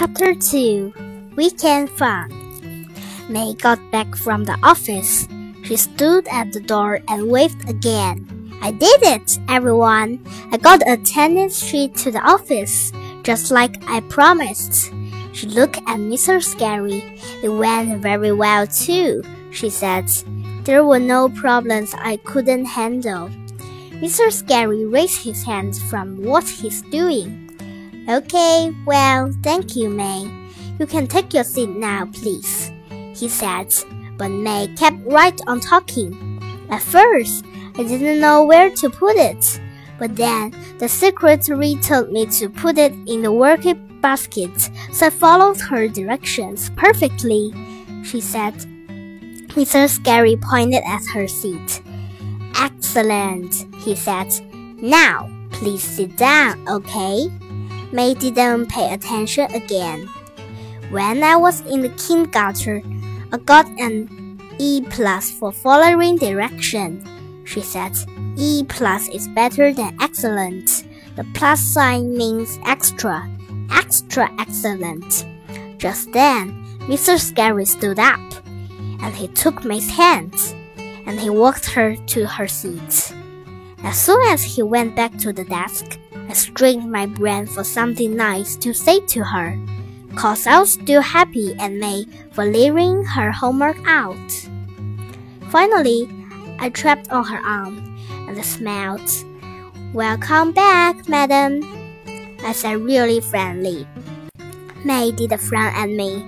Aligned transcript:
Chapter 0.00 0.32
2 0.34 1.34
Weekend 1.36 1.90
Fun 1.90 2.88
May 3.28 3.52
got 3.52 3.78
back 3.92 4.16
from 4.16 4.44
the 4.44 4.56
office. 4.62 5.28
She 5.62 5.76
stood 5.76 6.26
at 6.28 6.54
the 6.54 6.60
door 6.60 7.00
and 7.06 7.28
waved 7.28 7.68
again. 7.68 8.24
I 8.62 8.70
did 8.70 9.02
it, 9.02 9.38
everyone. 9.50 10.24
I 10.52 10.56
got 10.56 10.80
a 10.88 10.94
attendance 10.94 11.62
sheet 11.62 11.96
to 11.96 12.10
the 12.10 12.24
office, 12.24 12.92
just 13.24 13.50
like 13.50 13.76
I 13.90 14.00
promised. 14.08 14.90
She 15.34 15.46
looked 15.48 15.76
at 15.76 16.00
Mr. 16.00 16.42
Scary. 16.42 17.20
It 17.42 17.50
went 17.50 18.00
very 18.00 18.32
well, 18.32 18.66
too, 18.66 19.22
she 19.52 19.68
said. 19.68 20.08
There 20.64 20.82
were 20.82 20.98
no 20.98 21.28
problems 21.28 21.92
I 21.92 22.16
couldn't 22.24 22.64
handle. 22.64 23.28
Mr. 24.00 24.32
Scary 24.32 24.86
raised 24.86 25.24
his 25.24 25.42
hands 25.42 25.78
from 25.90 26.24
what 26.24 26.48
he's 26.48 26.80
doing. 26.88 27.49
Okay, 28.10 28.74
well, 28.86 29.30
thank 29.44 29.76
you, 29.76 29.88
May. 29.88 30.28
You 30.80 30.86
can 30.86 31.06
take 31.06 31.32
your 31.32 31.44
seat 31.44 31.68
now, 31.68 32.06
please, 32.06 32.72
he 33.14 33.28
said. 33.28 33.72
But 34.18 34.30
May 34.30 34.66
kept 34.76 34.96
right 35.06 35.40
on 35.46 35.60
talking. 35.60 36.42
At 36.70 36.82
first, 36.82 37.44
I 37.76 37.84
didn't 37.84 38.18
know 38.18 38.42
where 38.42 38.68
to 38.68 38.90
put 38.90 39.14
it. 39.14 39.60
But 39.96 40.16
then 40.16 40.52
the 40.78 40.88
secretary 40.88 41.76
told 41.76 42.10
me 42.10 42.26
to 42.40 42.48
put 42.48 42.78
it 42.78 42.92
in 43.06 43.22
the 43.22 43.30
work 43.30 43.60
basket, 44.00 44.58
so 44.92 45.06
I 45.06 45.10
followed 45.10 45.60
her 45.60 45.86
directions 45.86 46.68
perfectly, 46.70 47.54
she 48.02 48.20
said. 48.20 48.54
Mr. 49.54 49.88
Scary 49.88 50.36
pointed 50.36 50.82
at 50.84 51.04
her 51.14 51.28
seat. 51.28 51.80
Excellent, 52.56 53.54
he 53.84 53.94
said. 53.94 54.34
Now, 54.82 55.30
please 55.52 55.84
sit 55.84 56.16
down, 56.16 56.66
okay? 56.68 57.30
May 57.92 58.14
didn't 58.14 58.66
pay 58.66 58.94
attention 58.94 59.52
again. 59.52 60.08
When 60.90 61.22
I 61.22 61.36
was 61.36 61.60
in 61.62 61.82
the 61.82 61.90
kindergarten, 61.90 62.82
I 63.32 63.38
got 63.38 63.66
an 63.78 64.38
E 64.58 64.82
plus 64.90 65.30
for 65.30 65.52
following 65.52 66.16
direction. 66.16 67.04
She 67.44 67.60
said, 67.60 67.96
E 68.36 68.64
plus 68.68 69.08
is 69.08 69.28
better 69.28 69.72
than 69.72 69.96
excellent. 70.00 70.84
The 71.16 71.24
plus 71.34 71.60
sign 71.60 72.16
means 72.16 72.58
extra, 72.64 73.28
extra 73.72 74.30
excellent. 74.38 75.26
Just 75.78 76.12
then, 76.12 76.64
Mr. 76.80 77.18
Scary 77.18 77.66
stood 77.66 77.98
up, 77.98 78.20
and 79.02 79.14
he 79.14 79.28
took 79.28 79.64
May's 79.64 79.90
hands, 79.90 80.54
and 81.06 81.20
he 81.20 81.30
walked 81.30 81.66
her 81.66 81.96
to 81.96 82.26
her 82.26 82.48
seat. 82.48 83.14
As 83.84 84.00
soon 84.00 84.20
as 84.28 84.42
he 84.42 84.62
went 84.62 84.96
back 84.96 85.16
to 85.18 85.32
the 85.32 85.44
desk, 85.44 85.99
I 86.30 86.32
strained 86.32 86.92
my 86.92 87.06
brain 87.06 87.48
for 87.48 87.64
something 87.64 88.14
nice 88.14 88.54
to 88.62 88.72
say 88.72 89.00
to 89.18 89.24
her, 89.24 89.58
cause 90.14 90.46
I 90.46 90.60
was 90.60 90.74
still 90.74 91.02
happy 91.02 91.56
and 91.58 91.80
May 91.80 92.06
for 92.30 92.44
leaving 92.44 93.02
her 93.02 93.32
homework 93.32 93.76
out. 93.84 94.30
Finally, 95.50 96.06
I 96.60 96.70
trapped 96.70 97.10
on 97.10 97.24
her 97.24 97.44
arm 97.44 97.82
and 98.28 98.44
smiled. 98.44 99.10
Welcome 99.92 100.52
back, 100.52 101.08
madam. 101.08 101.66
I 102.46 102.52
said 102.52 102.78
really 102.78 103.20
friendly. 103.20 103.84
May 104.84 105.10
did 105.10 105.32
a 105.32 105.38
frown 105.38 105.74
at 105.74 105.90
me. 105.90 106.20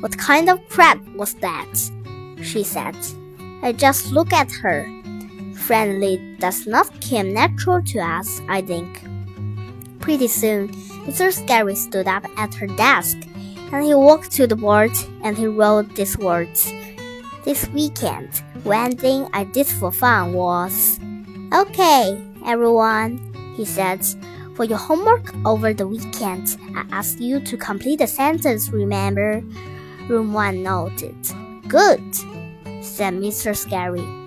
What 0.00 0.16
kind 0.16 0.48
of 0.48 0.66
crap 0.70 1.04
was 1.08 1.34
that? 1.44 1.68
She 2.42 2.64
said. 2.64 2.96
I 3.60 3.72
just 3.72 4.10
looked 4.10 4.32
at 4.32 4.50
her. 4.62 4.88
Friendly 5.52 6.16
does 6.38 6.66
not 6.66 6.88
come 7.06 7.34
natural 7.34 7.82
to 7.92 7.98
us, 8.00 8.40
I 8.48 8.62
think. 8.62 9.09
Pretty 10.10 10.26
soon, 10.26 10.70
Mr. 11.06 11.32
Scary 11.32 11.76
stood 11.76 12.08
up 12.08 12.26
at 12.36 12.52
her 12.54 12.66
desk, 12.66 13.16
and 13.70 13.84
he 13.84 13.94
walked 13.94 14.32
to 14.32 14.48
the 14.48 14.56
board 14.56 14.90
and 15.22 15.38
he 15.38 15.46
wrote 15.46 15.94
these 15.94 16.18
words. 16.18 16.72
This 17.44 17.68
weekend, 17.68 18.42
one 18.64 18.96
thing 18.96 19.28
I 19.32 19.44
did 19.44 19.68
for 19.68 19.92
fun 19.92 20.32
was. 20.32 20.98
Okay, 21.54 22.20
everyone, 22.44 23.22
he 23.54 23.64
said. 23.64 24.04
For 24.56 24.64
your 24.64 24.78
homework 24.78 25.32
over 25.46 25.72
the 25.72 25.86
weekend, 25.86 26.58
I 26.74 26.84
asked 26.90 27.20
you 27.20 27.38
to 27.38 27.56
complete 27.56 28.00
the 28.00 28.08
sentence, 28.08 28.68
remember? 28.70 29.44
Room 30.08 30.32
1 30.32 30.60
noted. 30.60 31.14
Good, 31.68 32.16
said 32.82 33.14
Mr. 33.14 33.56
Scary. 33.56 34.19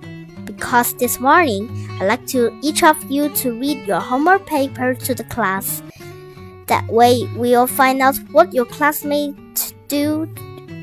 Because 0.45 0.93
this 0.95 1.19
morning 1.19 1.69
I'd 1.99 2.07
like 2.07 2.27
to 2.27 2.57
each 2.61 2.83
of 2.83 2.97
you 3.09 3.29
to 3.35 3.59
read 3.59 3.85
your 3.87 3.99
homework 3.99 4.45
paper 4.45 4.93
to 4.93 5.15
the 5.15 5.23
class. 5.25 5.81
That 6.67 6.87
way 6.87 7.27
we'll 7.35 7.67
find 7.67 8.01
out 8.01 8.15
what 8.31 8.53
your 8.53 8.65
classmates 8.65 9.73
do 9.87 10.27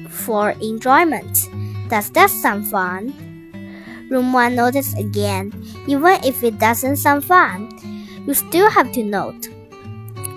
for 0.09 0.51
enjoyment. 0.63 1.49
Does 1.89 2.11
that 2.11 2.31
sound 2.31 2.69
fun? 2.69 3.13
Room 4.11 4.33
1 4.33 4.55
noticed 4.55 4.99
again. 4.99 5.53
Even 5.87 6.19
if 6.25 6.43
it 6.43 6.59
doesn't 6.59 6.97
sound 6.97 7.25
fun, 7.25 7.71
you 8.27 8.35
still 8.35 8.69
have 8.71 8.93
to 8.93 9.03
note. 9.03 9.49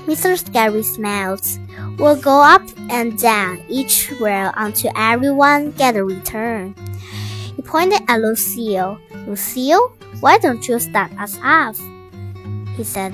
Mr. 0.06 0.38
Scary 0.38 0.84
smiles. 0.84 1.60
We'll 1.98 2.16
go 2.16 2.42
up 2.42 2.62
and 2.90 3.18
down 3.18 3.64
each 3.70 4.12
row 4.20 4.52
until 4.56 4.92
everyone 4.96 5.72
gets 5.72 5.98
a 5.98 6.04
return. 6.04 6.76
He 7.56 7.62
pointed 7.62 8.02
at 8.08 8.20
Lucille. 8.20 9.00
Lucille, 9.28 9.92
why 10.20 10.38
don't 10.38 10.68
you 10.68 10.80
start 10.80 11.12
us 11.20 11.40
off? 11.44 11.80
He 12.76 12.84
said. 12.84 13.14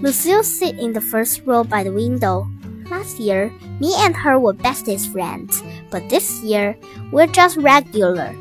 Lucille 0.00 0.42
sit 0.42 0.78
in 0.78 0.92
the 0.92 1.00
first 1.00 1.42
row 1.46 1.64
by 1.64 1.84
the 1.84 1.92
window. 1.92 2.46
Last 2.90 3.18
year, 3.18 3.52
me 3.80 3.94
and 3.98 4.14
her 4.14 4.38
were 4.38 4.52
bestest 4.52 5.10
friends, 5.12 5.62
but 5.90 6.08
this 6.08 6.42
year, 6.42 6.76
we're 7.10 7.26
just 7.26 7.56
regular. 7.56 8.34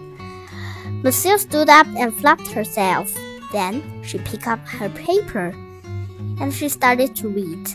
Lucille 1.03 1.39
stood 1.39 1.69
up 1.69 1.87
and 1.97 2.13
flapped 2.13 2.47
herself. 2.51 3.13
Then 3.51 3.81
she 4.03 4.17
picked 4.19 4.47
up 4.47 4.59
her 4.67 4.89
paper 4.89 5.55
and 6.39 6.53
she 6.53 6.69
started 6.69 7.15
to 7.17 7.29
read. 7.29 7.67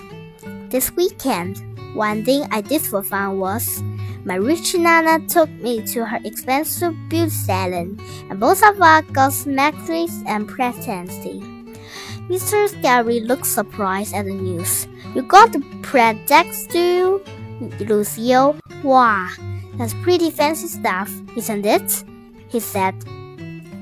This 0.70 0.90
weekend, 0.92 1.62
one 1.94 2.24
thing 2.24 2.46
I 2.50 2.60
did 2.60 2.82
for 2.82 3.02
fun 3.02 3.38
was 3.38 3.82
my 4.26 4.34
rich 4.34 4.74
Nana 4.74 5.24
took 5.28 5.48
me 5.48 5.80
to 5.94 6.04
her 6.04 6.18
expensive 6.24 6.94
beauty 7.08 7.30
salon, 7.30 7.96
and 8.28 8.40
both 8.40 8.60
of 8.64 8.82
us 8.82 9.04
got 9.12 9.46
necklaces 9.46 10.24
and 10.26 10.48
pretency. 10.48 11.38
Mr. 12.28 12.68
Scary 12.68 13.20
looked 13.20 13.46
surprised 13.46 14.12
at 14.12 14.24
the 14.24 14.34
news. 14.34 14.88
You 15.14 15.22
got 15.22 15.52
the 15.52 15.62
pretext 15.80 16.70
too? 16.70 17.22
Lucille, 17.78 18.56
wow, 18.82 19.30
that's 19.78 19.94
pretty 20.02 20.32
fancy 20.32 20.66
stuff, 20.66 21.08
isn't 21.36 21.64
it? 21.64 22.04
He 22.48 22.58
said. 22.58 22.96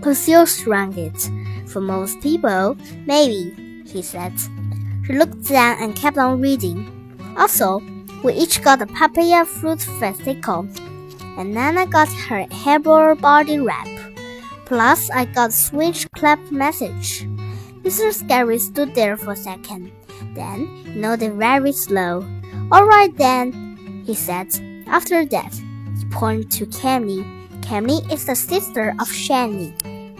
Lucille 0.05 0.45
shrugged 0.45 0.99
it. 0.99 1.31
For 1.67 1.81
most 1.81 2.21
people, 2.21 2.77
maybe, 3.07 3.83
he 3.87 4.03
said. 4.03 4.35
She 5.07 5.15
looked 5.15 5.49
down 5.49 5.83
and 5.83 5.97
kept 5.97 6.19
on 6.19 6.43
reading. 6.43 6.85
Also, 7.39 7.81
we 8.25 8.33
each 8.33 8.63
got 8.63 8.81
a 8.81 8.87
papaya 8.87 9.45
fruit 9.45 9.83
festival, 10.01 10.67
and 11.37 11.53
Nana 11.53 11.87
got 11.87 12.09
her 12.09 12.47
herbal 12.51 13.17
body 13.17 13.61
wrap. 13.61 13.87
Plus, 14.65 15.11
I 15.11 15.27
got 15.27 15.53
switch 15.53 16.11
clap 16.17 16.41
message. 16.51 17.29
Mr. 17.85 18.15
Scary 18.15 18.59
stood 18.59 18.95
there 18.95 19.19
for 19.19 19.33
a 19.33 19.37
second, 19.37 19.93
then 20.35 20.65
nodded 20.99 21.35
very 21.35 21.73
slow. 21.73 22.25
All 22.73 22.87
right 22.87 23.15
then, 23.19 24.03
he 24.07 24.15
said. 24.15 24.49
After 24.87 25.27
that, 25.27 25.53
he 25.53 26.05
pointed 26.07 26.51
to 26.53 26.67
Cammy. 26.67 27.21
Cammy 27.61 28.01
is 28.11 28.25
the 28.25 28.35
sister 28.35 28.95
of 29.01 29.13
Chenille. 29.13 29.75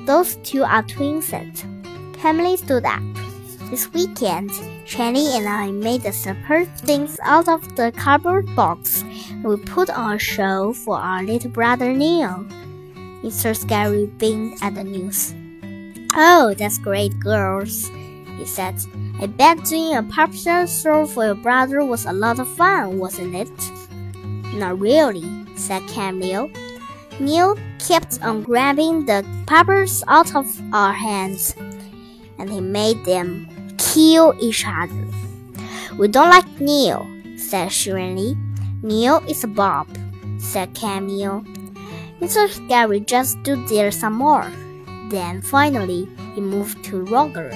Those 0.05 0.37
two 0.45 0.63
are 0.63 0.83
twins. 0.83 1.31
Cammy 2.21 2.59
stood 2.59 2.85
up. 2.85 3.24
This 3.71 3.93
weekend, 3.93 4.51
Chenille 4.85 5.39
and 5.39 5.49
I 5.49 5.71
made 5.71 6.03
the 6.03 6.13
superb 6.13 6.69
things 6.77 7.19
out 7.23 7.49
of 7.49 7.75
the 7.77 7.93
cardboard 7.93 8.55
box 8.55 9.05
we 9.43 9.57
put 9.57 9.91
on 9.91 10.17
a 10.17 10.19
show 10.19 10.73
for 10.73 10.97
our 10.97 11.23
little 11.23 11.51
brother 11.51 11.93
Neil. 11.93 12.47
Mr. 13.23 13.57
Scary 13.57 14.07
beamed 14.19 14.59
at 14.63 14.75
the 14.75 14.85
news. 14.85 15.35
Oh, 16.15 16.55
that's 16.57 16.79
great, 16.79 17.19
girls, 17.19 17.89
he 18.39 18.45
said. 18.45 18.77
I 19.21 19.27
bet 19.27 19.65
doing 19.65 19.97
a 19.97 20.03
puppet 20.03 20.69
show 20.69 21.07
for 21.07 21.25
your 21.25 21.35
brother 21.35 21.85
was 21.85 22.05
a 22.05 22.13
lot 22.13 22.39
of 22.39 22.49
fun, 22.49 22.99
wasn't 22.99 23.35
it? 23.35 23.51
Not 24.55 24.79
really, 24.79 25.25
said 25.57 25.83
Camille. 25.89 26.51
Neil 27.19 27.57
kept 27.79 28.23
on 28.23 28.43
grabbing 28.43 29.07
the 29.07 29.25
puppets 29.47 30.05
out 30.07 30.37
of 30.37 30.47
our 30.73 30.93
hands, 30.93 31.55
and 32.39 32.51
he 32.51 32.61
made 32.61 33.05
them 33.05 33.49
kill 33.95 34.35
each 34.41 34.67
other. 34.67 35.07
We 35.97 36.09
don't 36.09 36.29
like 36.29 36.61
Neil, 36.61 37.07
said 37.39 37.71
Shirley. 37.71 38.37
Neil 38.83 39.23
is 39.29 39.45
a 39.45 39.47
Bob, 39.47 39.87
said 40.39 40.75
Camille. 40.75 41.45
Mr. 42.21 42.51
Scary 42.51 43.01
just 43.01 43.39
stood 43.39 43.69
there 43.69 43.93
some 43.93 44.15
more. 44.15 44.51
Then 45.11 45.41
finally 45.43 46.09
he 46.35 46.41
moved 46.41 46.85
to 46.87 47.05
Roger. 47.07 47.55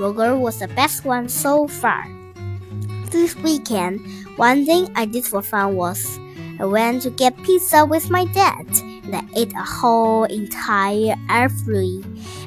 Roger 0.00 0.36
was 0.36 0.58
the 0.58 0.68
best 0.68 1.04
one 1.04 1.28
so 1.28 1.68
far. 1.68 2.10
This 3.10 3.36
weekend, 3.36 4.02
one 4.36 4.66
thing 4.66 4.90
I 4.96 5.06
did 5.06 5.24
for 5.24 5.42
fun 5.42 5.76
was 5.76 6.18
I 6.58 6.64
went 6.64 7.02
to 7.02 7.10
get 7.10 7.40
pizza 7.44 7.86
with 7.86 8.10
my 8.10 8.24
dad 8.26 8.66
and 9.06 9.14
I 9.14 9.22
ate 9.36 9.52
a 9.54 9.62
whole 9.62 10.24
entire 10.24 11.14
airfree 11.30 12.02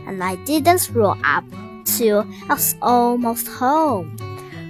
and 0.06 0.22
I 0.22 0.36
didn't 0.44 0.80
throw 0.80 1.16
up 1.24 1.46
I 1.86 2.54
was 2.54 2.76
almost 2.82 3.48
home. 3.48 4.16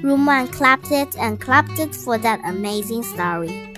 Roman 0.03 0.47
clapped 0.47 0.91
it 0.91 1.15
and 1.17 1.39
clapped 1.39 1.77
it 1.79 1.95
for 1.95 2.17
that 2.17 2.41
amazing 2.43 3.03
story. 3.03 3.73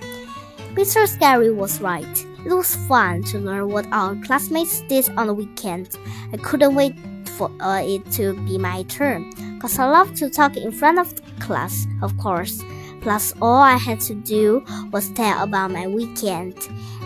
Mr. 0.73 1.07
Scary 1.07 1.51
was 1.51 1.81
right. 1.81 2.25
It 2.45 2.53
was 2.53 2.75
fun 2.87 3.23
to 3.23 3.39
learn 3.39 3.69
what 3.69 3.85
our 3.91 4.15
classmates 4.25 4.81
did 4.81 5.09
on 5.17 5.27
the 5.27 5.33
weekend. 5.33 5.97
I 6.31 6.37
couldn't 6.37 6.75
wait 6.75 6.95
for 7.37 7.51
uh, 7.61 7.81
it 7.83 8.09
to 8.13 8.33
be 8.45 8.57
my 8.57 8.83
turn, 8.83 9.31
cause 9.59 9.77
I 9.79 9.85
love 9.85 10.13
to 10.15 10.29
talk 10.29 10.57
in 10.57 10.71
front 10.71 10.99
of 10.99 11.13
class, 11.39 11.85
of 12.01 12.17
course. 12.17 12.63
Plus, 13.01 13.33
all 13.41 13.61
I 13.61 13.75
had 13.75 13.99
to 14.01 14.15
do 14.15 14.63
was 14.91 15.09
tell 15.09 15.43
about 15.43 15.71
my 15.71 15.87
weekend. 15.87 16.55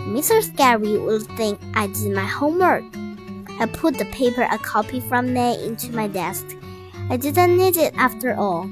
Mr. 0.06 0.42
Scary 0.42 0.96
would 0.96 1.26
think 1.36 1.60
I 1.74 1.88
did 1.88 2.14
my 2.14 2.24
homework. 2.24 2.84
I 3.60 3.66
put 3.66 3.98
the 3.98 4.04
paper 4.06 4.42
a 4.42 4.58
copy 4.58 5.00
from 5.00 5.34
May 5.34 5.62
into 5.64 5.92
my 5.92 6.06
desk. 6.06 6.46
I 7.10 7.16
didn't 7.16 7.56
need 7.56 7.76
it 7.76 7.94
after 7.96 8.34
all. 8.34 8.70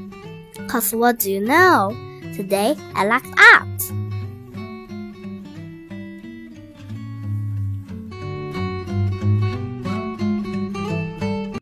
Cause 0.69 0.95
what 0.95 1.19
do 1.19 1.31
you 1.31 1.41
know? 1.41 1.91
Today 2.35 2.77
I 2.95 3.07
lucked 3.07 3.35
out. 3.39 4.06